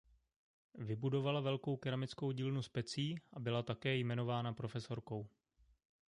Vybudovala 0.77 1.39
velkou 1.41 1.77
keramickou 1.77 2.31
dílnu 2.31 2.61
s 2.61 2.69
pecí 2.69 3.15
a 3.33 3.39
byla 3.39 3.63
také 3.63 3.95
jmenována 3.95 4.53
profesorkou. 4.53 5.27